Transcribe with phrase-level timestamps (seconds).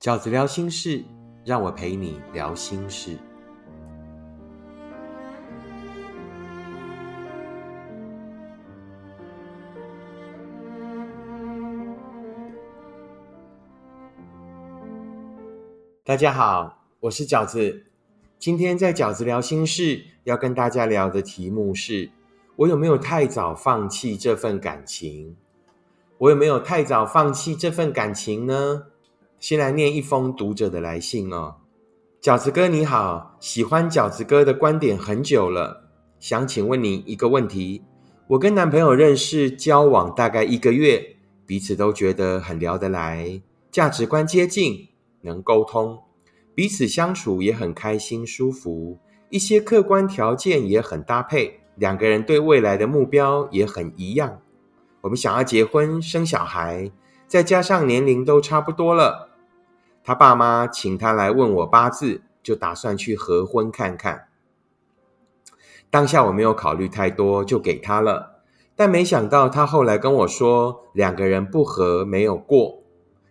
[0.00, 1.04] 饺子聊心事，
[1.44, 3.18] 让我陪你聊心事。
[16.02, 17.84] 大家好，我是饺子。
[18.38, 22.10] 今天在饺子聊心事，要跟大家聊的题目是：
[22.56, 25.36] 我有没有太早放弃这份感情？
[26.16, 28.86] 我有没有太早放弃这份感情呢？
[29.40, 31.56] 先来念一封读者的来信哦。
[32.20, 35.88] 饺子哥你好，喜欢饺子哥的观点很久了，
[36.18, 37.82] 想请问你一个问题：
[38.26, 44.88] 我跟男朋友认识交往大概一个月，彼此都觉得很聊得来，价值观接近。
[45.22, 45.98] 能沟通，
[46.54, 48.98] 彼此相处也很开心舒服，
[49.30, 54.40] 一些客观条件也很搭配，两个人对未来的目标也很一样。
[55.00, 56.90] 我们想要结婚生小孩，
[57.26, 59.29] 再加上年龄都差不多了。
[60.10, 64.26] 他爸妈请他来问我八字，就打算去合婚看看。
[65.88, 68.42] 当下我没有考虑太多，就给他了。
[68.74, 72.82] 但没想到他后来跟我说，两个人不合，没有过。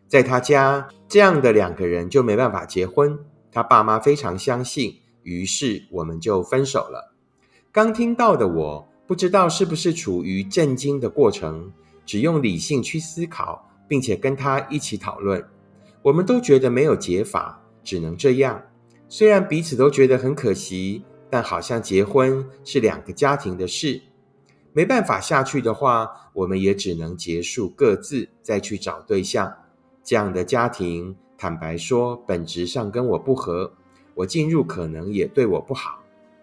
[0.07, 3.19] 在他家，这样的两个人就没办法结婚。
[3.51, 7.13] 他爸妈非常相信，于是我们就分手了。
[7.73, 11.73] 刚听到的我，不知道是不是处于震惊的过程，
[12.05, 15.45] 只用理性去思考，并且跟他一起讨论。
[16.01, 18.61] 我们都觉得没有解法，只能这样。
[19.07, 24.01] 虽然彼此都觉得很可惜，但好像结婚是两个家庭的事，
[24.71, 29.53] 没办法下去的话，我们也只能结束，各自再去找对象。
[30.03, 33.73] 这样的家庭，坦白说，本质上跟我不合，
[34.15, 35.99] 我进入可能也对我不好。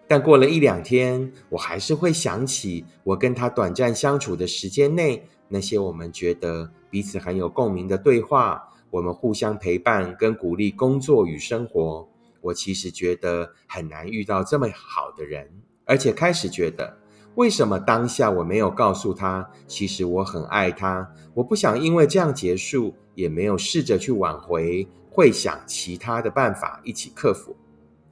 [0.07, 12.07] 但过了一两天，我还是会想起我跟他短暂相处的时间内，那些我们觉得彼此很有共鸣的对话，我们互相陪伴跟鼓励工作与生活。
[12.41, 15.49] 我其实觉得很难遇到这么好的人，
[15.85, 16.97] 而且开始觉得。
[17.35, 19.47] 为什么当下我没有告诉他？
[19.67, 27.55] 其实我很爱他，我不想因为这样结束，也没有试着去挽回，会想其他的办法一起克服。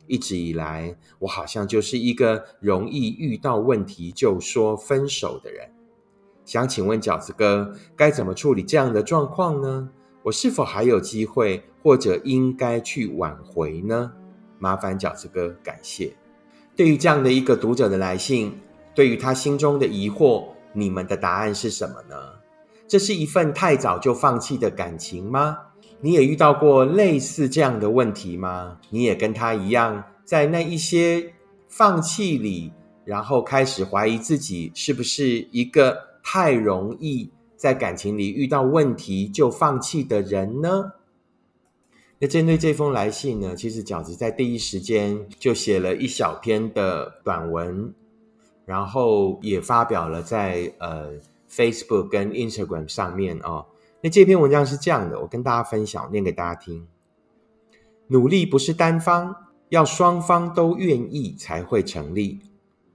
[0.05, 5.71] 一直以来，我好像就是一个容易遇到问题就说分手的人。
[6.45, 9.89] 想请问饺子哥，该怎么处理这样的状况呢？
[10.25, 14.11] 我是否还有机会，或者应该去挽回呢？
[14.57, 16.11] 麻烦饺子哥，感谢。
[16.75, 18.51] 对于这样的一个读者的来信。
[18.95, 22.15] 对于他心中的疑惑，你们的答案是什么呢？
[22.87, 25.57] 这是一份太早就放弃的感情吗？
[25.99, 28.79] 你也遇到过类似这样的问题吗？
[28.89, 31.33] 你也跟他一样，在那一些
[31.67, 32.71] 放弃里，
[33.03, 40.93] 然后开始怀疑自己是不是一个太容易在感情里遇到问题就放弃的人呢？
[42.19, 47.93] 那针对这封来信呢，其实饺子在第一时间就写了一小篇的短文。
[48.67, 51.11] 然后也发表了在呃
[51.47, 53.63] Facebook 跟 Instagram 上面哦。
[54.01, 56.87] 那这篇文章是这样的，我跟大家分享，念给大家听。
[58.07, 59.35] 努力不是单方，
[59.69, 62.39] 要双方都愿意才会成立。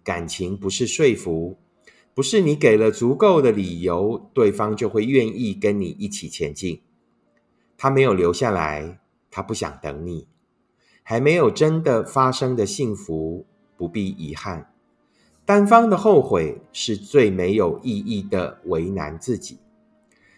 [0.02, 1.56] 感情不是说服，
[2.14, 6.80] 不是你给了足够的理由，对方就会愿意跟你一起前进。
[7.78, 9.00] 他没有留下来，
[9.30, 10.26] 他不想等你，
[11.02, 14.72] 还没有真的发生的幸福，不必遗憾。
[15.46, 19.58] 单方的后悔是最没有意义的为难自己。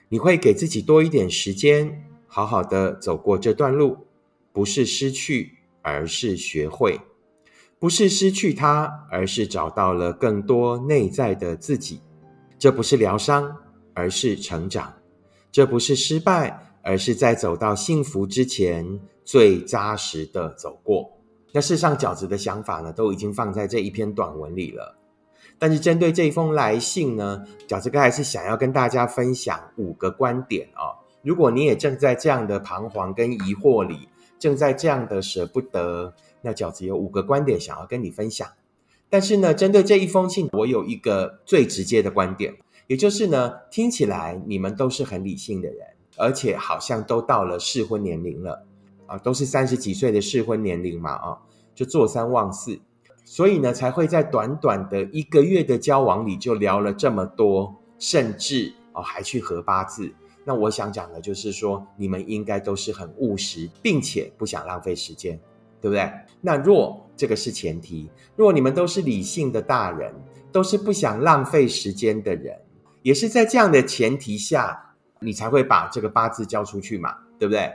[0.08, 4.06] 你会给自己多一点时间，好好的走过这段路，
[4.52, 7.00] 不是失去，而是学会；
[7.82, 12.00] 不是失去他，而是找到了更多内在的自己。
[12.56, 13.56] 这不是疗伤，
[13.92, 14.84] 而是成长；
[15.50, 21.10] 这不是失败，而是在走到幸福之前最扎实的走过。
[21.50, 24.96] 那世上饺子的想法呢，都已经放在这一篇短文里了。
[25.58, 30.94] 但是针对这一封来信呢，饺子哥还是想要跟大家分享五个观点哦。
[31.24, 38.48] 如果你也正在这样的彷徨跟疑惑里，正在这样的舍不得，那饺子有五个观点想要跟你分享。
[39.08, 42.54] 但是呢，针对这一封信，我有一个最直接的观点，
[42.86, 45.78] 也就是呢，听起来你们都是很理性的人，
[46.16, 48.64] 而且好像都到了适婚年龄了
[49.06, 51.38] 啊，都是三十几岁的适婚年龄嘛啊，
[51.74, 52.80] 就坐三望四。
[53.24, 60.12] 所以呢，才会在短短的一个月的交往里就聊了这么多，甚至哦还去合八字。
[60.44, 65.38] 那我想讲的就是说，你们应该都是很务实，并且不想浪费时间，
[65.82, 66.10] 对不对？
[66.40, 70.14] 那若这个是前提，若你们都是理性的大人，
[70.52, 72.56] 都是不想浪费时间的人，
[73.02, 77.70] 也是在这样的前提下，你才会把这个八字交出去嘛，对不对？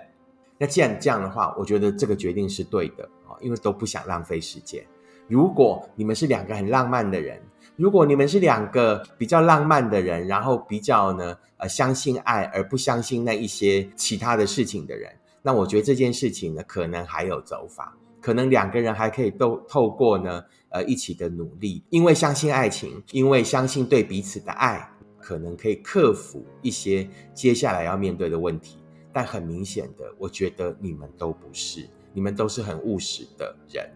[0.58, 4.84] 那既然这样的话，我觉得这个决定是对的啊，因为都不想浪费时间。
[5.28, 7.40] 如果你们是两个很浪漫的人，
[7.76, 15.12] 如果你们是两个比较浪漫的人，然后比较呢呃相信爱而不相信那一些其他的事情的人，
[15.48, 24.92] 那我觉得这件事情呢可能还有走法，可能两个人还可以都透过呢呃一起的努力，因为相信爱情，因为相信对彼此的爱，
[25.22, 28.80] 可能可以克服一些接下来要面对的问题。
[29.14, 33.90] 但很明显的，我觉得你们都不是，你们都是很务实的人。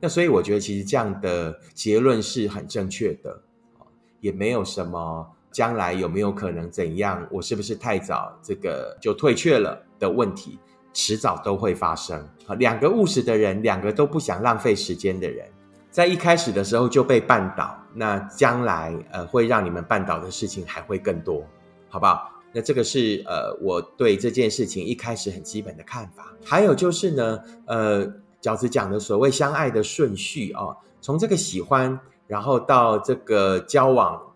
[0.00, 3.40] 那所以我觉得，其实这样的结论是很正确的，
[4.18, 10.58] 也没有什么将来有没有可能怎样，我是不是太早这个就退却了的问题，
[10.92, 12.28] 迟早都会发生。
[12.58, 15.46] 两个务实的人，两个都不想浪费时间的人，
[15.90, 21.44] 在一开始的时候就被绊倒，那将来呃会让你们绊倒的事情还会更多，
[21.88, 22.30] 好不好？
[22.52, 26.32] 那这个是呃我对这件事情一开始很基本的看法。
[26.44, 28.12] 还有就是呢，呃。
[28.40, 30.68] 饺子讲的所谓相爱的顺序啊，
[31.00, 31.98] 从这个喜欢，
[32.28, 34.27] 然后到这个交往，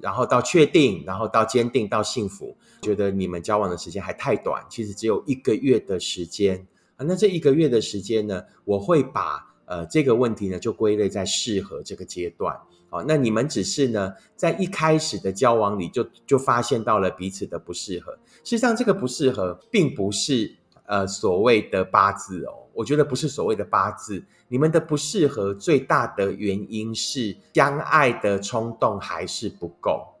[0.00, 6.66] 然后到确定，然后到坚定，到幸福，觉得你们交往的时间还太短，其实只有一个月的时间
[6.96, 7.04] 啊。
[7.06, 12.56] 那这一个月的时间呢，我会把呃这个问题呢就归类在适合这个阶段。
[12.90, 18.12] 好，那你们只是呢在一开始的交往里就就发现到了彼此的不适合。
[18.42, 20.56] 事实上，这个不适合并不是
[20.88, 22.66] 呃所谓的八字哦。
[22.74, 30.14] 我觉得不是所谓的八字，你们的不适合最大的原因是相爱的冲动还是不够，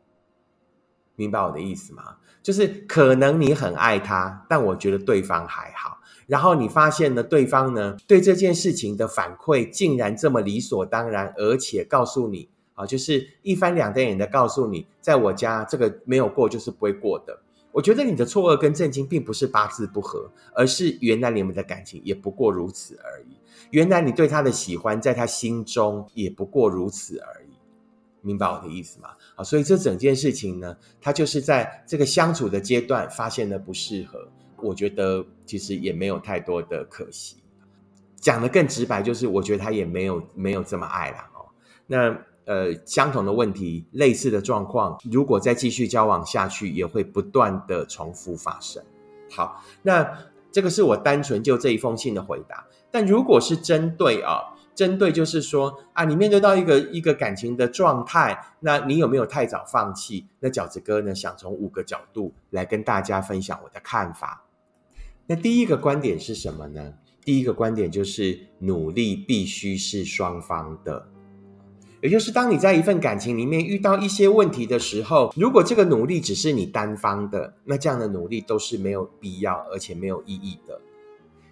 [1.14, 2.16] 明白我的意思吗？
[2.42, 17.38] 就是可能你很爱他，但我觉得对方还好，然后你发现呢，对方呢对这件事情的反馈竟然这么理所当然，而且告诉你啊，就是一翻两瞪眼的告诉你，在我家这个没有过就是不会过的。
[17.70, 23.36] 我觉得你的错愕跟震惊，并不是八字不合，而是原来你们的感情也不过如此而已。
[23.70, 27.48] 原来你对他的喜欢，在他心中也不过如此而已。
[28.22, 29.10] 明白我的意思吗？
[29.36, 34.26] 啊，所以这整件事情呢，他就是在这个相处的阶段发现了不适合。
[34.56, 37.36] 我觉得其实也没有太多的可惜。
[38.16, 41.46] 讲的更直白，就是我觉得他也没有没有这么爱了哦。
[41.86, 42.18] 那。
[42.48, 48.82] 呃，相同的问题，类似的状况，如果再继续交往下去，也会不断的重复发生。
[49.30, 50.18] 好，那
[50.50, 52.66] 这个是我单纯就这一封信的回答。
[52.90, 54.40] 但如果是针对啊，
[54.74, 60.26] 针对就是说啊，你面对到一个一个感情的状态，那你有没有太早放弃？
[60.40, 64.46] 那饺子哥呢，想从五个角度来跟大家分享我的看法。
[65.26, 66.94] 那第一个观点是什么呢？
[67.22, 71.08] 第一个观点就是努力必须是双方的。
[72.00, 80.80] 也就是当你在一份感情里面遇到一些问题的时候，如果这个努力只是你单方的，那这样的努力都是没有必要而且没有意义的。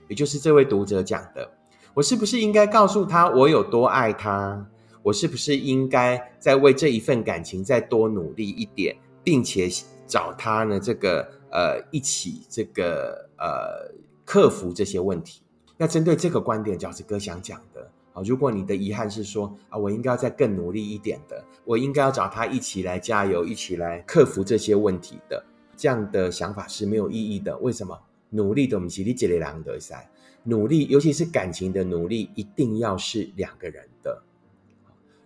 [0.09, 1.51] 也就是这位读者讲的，
[1.95, 4.67] 我是不是应该告诉他我有多爱他？
[5.03, 9.69] 我是不是应该再为这一份感情再多努力一点，并且
[10.07, 10.79] 找他呢？
[10.79, 13.95] 这个呃，一起这个呃，
[14.25, 15.43] 克服这些问题。
[15.77, 17.91] 那针对这个观点，饺子哥想讲的。
[18.17, 25.45] 啊，如果你的遗憾是说啊，我应该要再更努力一点的，我应该要找他一起来加油，一起来克服这些问题的，
[25.77, 27.59] 这样的想法是没有意义的。
[27.59, 27.97] 为什么？
[28.31, 30.11] 努力的我们吉利吉里郎德赛，
[30.43, 34.23] 努力，尤其是感情的努力，一定要是两个人的。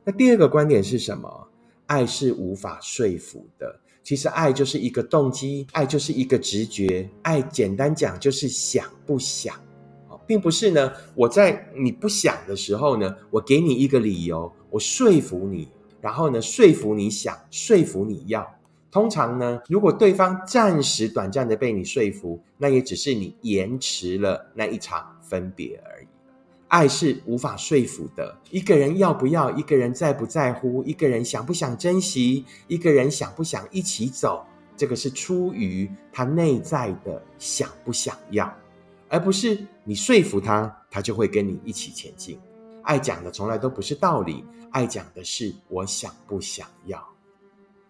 [0.05, 1.49] 那第二个观点是什么？
[1.87, 3.81] 爱是无法说服的。
[4.03, 9.55] 其实爱就是一个动机，爱就是一个直觉，爱简单讲就是想不想。
[10.31, 15.67] 并不是呢，我在你不想的时候呢，我给你一个理由，我说服你，
[16.01, 18.49] 然后呢，说服你想，说服你要。
[18.93, 26.07] 通常呢，如果对方暂时短暂的被你说服，那也只是你延迟了那一场分别而已。
[26.69, 34.45] 爱是无法说服的，一个人要不要，一个人在不在乎，一个人想不想珍惜，一个人想不想一起走，
[34.77, 38.49] 这个是出于他内在的想不想要。
[39.13, 42.39] 而不是你说服他，他就会跟你一起前进。
[42.85, 47.05] 爱讲的从来都不是道理，爱讲的是我想不想要。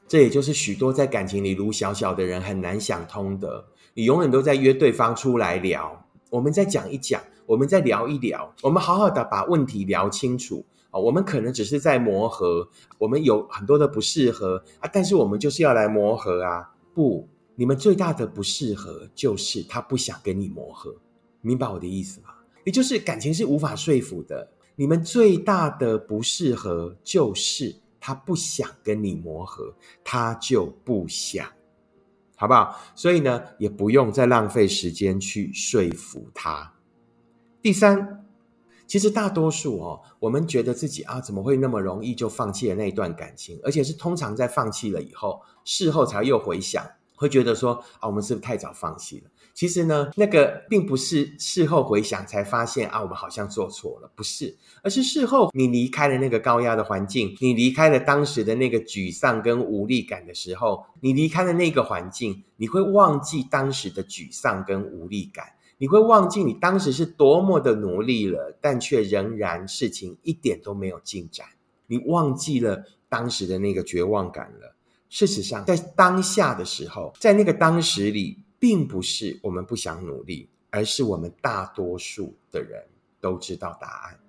[0.09, 3.63] 这也就是许多在感情里如小小的人很难想通的。
[3.93, 10.99] 你永远都在约对方出来聊，我们再讲一讲，我们再聊一聊，我们好好的把问题聊清楚啊。
[10.99, 12.67] 我们可能只是在磨合，
[12.97, 16.67] 我们有很多的不适合啊，但是我们就是要来磨合啊。
[16.95, 20.97] 不，你们最大的不适合就是他不想跟你磨合。
[21.41, 22.29] 明白我的意思吗？
[22.65, 24.51] 也就是感情是无法说服的。
[24.77, 31.47] 你们最大的不适合就是他不想跟你磨合，他就不想。
[32.37, 32.81] 好不好？
[32.95, 36.73] 所以呢，也不用再浪费时间去说服他。
[37.61, 38.25] 第三，
[38.87, 43.61] 其实大多数哦，我们觉得自己啊，怎么会那么容易就放弃了那一段感情？
[43.63, 46.87] 而且是通常在放弃了以后，事后才又回想。
[47.15, 49.31] 会觉得说啊，我们是不是太早放弃了？
[49.61, 65.45] 其实呢，那个并不是事后回想才发现啊，我们好像做错了，不是，而是事后你离开了那个高压的环境，你离开了当时的那个沮丧跟无力感的时候，你离开了那个环境，你会忘记当时的沮丧跟无力感，
[65.77, 71.45] 你会忘记你当时是多么的努力了，但却仍然事情一点都没有进展，
[71.87, 74.75] 你忘记了当时的那个绝望感了。
[75.11, 82.81] 事实上，在当下的时候，在那个当时里，并不是我们不想努力，而是我们大多数的人
[83.21, 84.21] 都知道答案。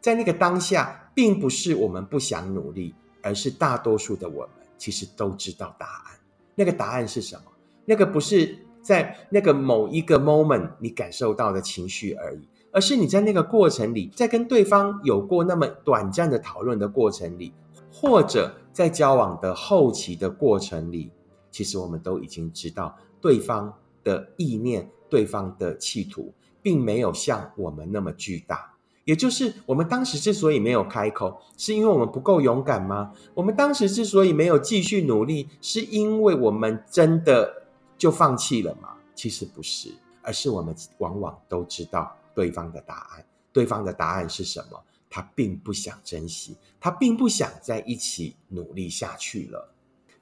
[0.00, 6.18] 在那个当下，并不是我们不想努力，而是大多数的我们其实都知道答案。
[6.56, 7.52] 那个答案是什么？
[7.84, 17.52] 那个不是在那个某一个 moment 你感受到的情绪而已，而是你在那个过程里，在跟对方有过那么短暂的讨论的过程里。
[17.98, 21.10] 或者在交往的后期的过程里，
[21.50, 22.94] 其实我们都已经知道
[23.26, 28.72] 对方的意念、对方的企图，并没有像我们那么巨大。
[29.02, 33.12] 也就是我们当时之所以没有开口，是因为我们不够勇敢吗？
[33.34, 37.64] 我们当时之所以没有继续努力，是因为我们真的
[37.98, 38.90] 就放弃了吗？
[39.16, 39.90] 其实不是，
[40.22, 43.26] 而是我们往往都知道对方的答案。
[43.52, 44.80] 对方的答案是什么？
[45.10, 49.68] 他并不想珍惜，他并不想在一起努力下去了。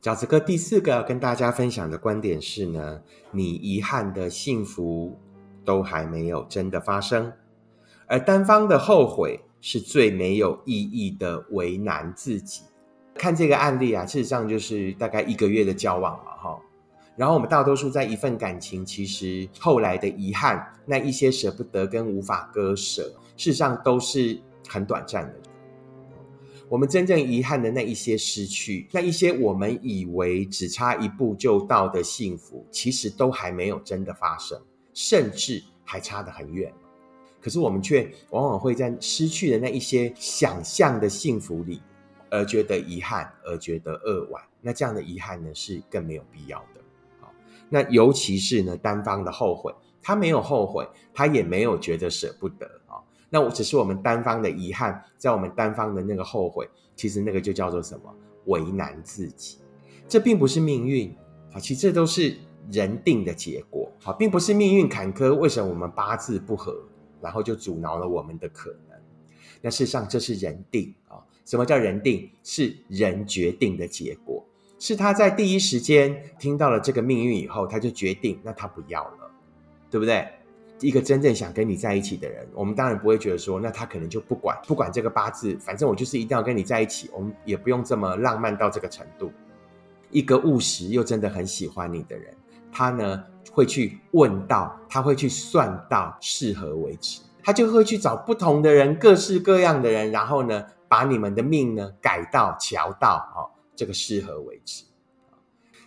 [0.04, 5.18] 饺子哥第四个要跟大家分享的观点是呢，你遗憾的幸福
[5.64, 7.32] 都还没有真的发生，
[8.06, 12.64] 而单方的后悔是最没有意义的为难自己。
[13.14, 16.61] 看这个案例啊，事实上就是大概一个月的交往了哈。
[17.16, 23.04] 然后我们大多数在一份感情，其实后来的遗憾，那一些舍不得跟无法割舍，
[23.38, 24.38] 事实上都是。
[24.66, 25.34] 很短暂的，
[26.68, 34.61] 我们真正遗憾的那一些失去，那一些我们以为只差一步就到的幸福，其实都还没有真的发生，
[34.94, 36.73] 甚至还差得很远。
[37.40, 41.83] 可是我们却往往会在失去的那一些想象的幸福里，
[42.30, 44.42] 而觉得遗憾，而觉得扼腕。
[44.62, 46.80] 那这样的遗憾呢，是更没有必要的。
[47.21, 47.30] 好，
[47.68, 52.97] 那尤其是呢，单方的后悔，他没有后悔，他也没有觉得舍不得啊。
[53.34, 58.14] 那我只是我们单方的遗憾，在我们单方的那个后悔，其实那个就叫做什么？
[58.44, 59.58] 为难自己。
[60.06, 61.12] 这并不是命运
[61.52, 62.36] 啊，其实这都是
[62.70, 65.34] 人定的结果啊，并不是命运坎坷。
[65.34, 66.80] 为什么我们八字不合，
[67.20, 68.96] 然后就阻挠了我们的可能？
[69.60, 71.18] 那事实上这是人定啊。
[71.44, 72.30] 什么叫人定？
[72.44, 74.46] 是人决定的结果，
[74.78, 79.30] 是他在第一时间听到了这个命运以后，他就决定，那他不要了，
[79.90, 80.24] 对不对？
[80.80, 87.08] 一个真正想跟你在一起的人，我们当然不会觉得说，那他可能就不管不管这个八字，反正我就是一定要跟你在一起。
[87.12, 89.32] 我们也不用这么浪漫到这个程度。
[90.10, 92.34] 一个务实又真的很喜欢你的人，
[92.70, 104.84] 他呢会去问到，他会去算到适合为止，他就会去找不同的人，各式各样的人，然后呢把你们的命呢改到调到哦这个适合为止。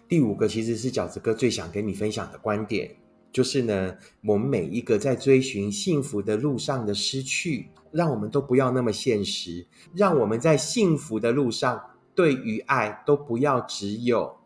[0.07, 2.95] 第五个其实是饺子哥最想跟你分享的观点。
[3.37, 11.79] 就是呢，我们每一个在追寻幸福的路上的失去，让我们都不要那么现实，让我们在幸福的路上，
[12.15, 14.37] 对于爱都不要只有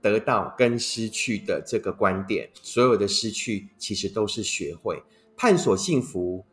[0.00, 2.48] 得到跟失去的这个观点。
[2.62, 5.02] 所有的失去其实都是学会
[5.36, 6.46] 探索幸福，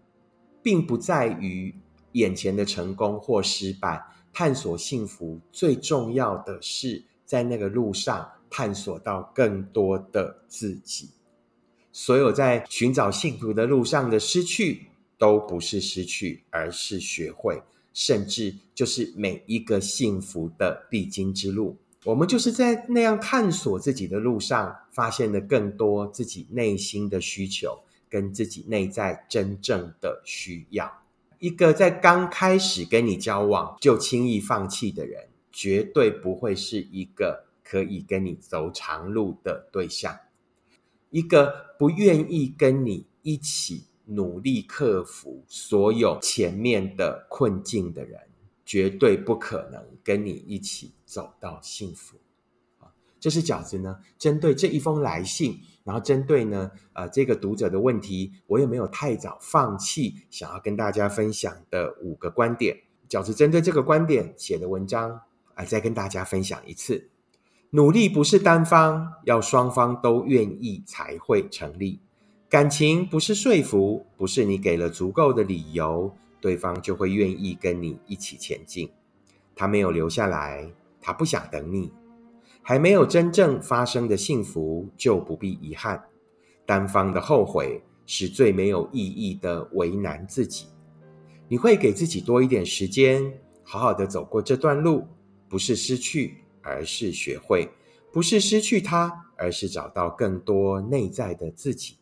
[0.62, 1.74] 并不在于
[2.12, 4.04] 眼前的成功或失败。
[4.34, 11.12] 探索幸福最重要的是在那个路上探索到更多的自己。
[12.02, 14.88] 所有在寻找幸福的路上的失去，
[15.18, 17.62] 都不是失去，而是学会，
[17.94, 21.76] 甚至就是每一个幸福的必经之路。
[22.06, 27.78] 我们就是在那样探索自己的路上，发现了更多自己内心的需求，
[28.08, 31.04] 跟自己内在真正的需要。
[31.40, 40.18] 一个在刚开始跟你交往就轻易放弃的人，绝对不会是一个可以跟你走长路的对象。
[41.10, 48.22] 一个不愿意跟你一起努力克服所有前面的困境的人，
[48.66, 52.18] 绝对不可能跟你一起走到幸福。
[52.80, 62.78] 啊，这是饺子呢，针对这一封来信，然后针对呢，呃，这个读者的问题，我也没有太早放弃想要跟大家分享的五个观点。
[63.08, 65.22] 饺子针对这个观点写的文章，
[65.56, 67.10] 啊，再跟大家分享一次。
[67.72, 72.00] 努力不是单方，要双方都愿意才会成立。
[72.50, 76.12] 感情不是说服，不是你给了足够的理由，
[76.42, 78.90] 对方就会愿意跟你一起前进。
[79.56, 81.92] 他没有留下来，他不想等你，
[82.64, 86.04] 还没有真正发生的幸福，就不必遗憾。
[86.66, 90.66] 单方的后悔是最没有意义的为难自己。
[91.48, 95.06] 你会给自己多一点时间，好好的走过这段路，
[95.48, 96.40] 不是失去。
[96.62, 97.70] 而是学会，
[98.12, 101.98] 不是失去它，而是找到更多内在的自己。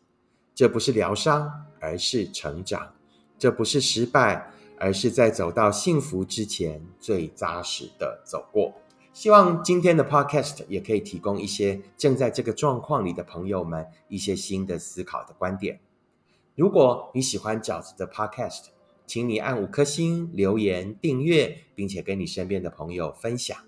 [0.54, 2.92] 这不是疗伤，而是成长；
[3.38, 8.74] 这不是失败，而是在走到幸福之前最扎实的走过。
[9.12, 15.80] 希望今天的 Podcast 也可以提供一些正在这个状况里的朋友们一些新的思考的观点。
[16.54, 18.66] 如果你喜欢饺子的 Podcast，
[19.06, 23.67] 请你按五颗星、留言、订阅，并且跟你身边的朋友分享。